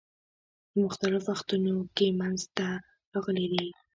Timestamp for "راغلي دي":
3.13-3.67